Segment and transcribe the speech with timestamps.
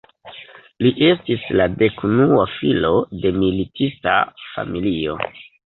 [0.85, 2.93] Li estis la dekunua filo
[3.27, 5.25] de militista familio.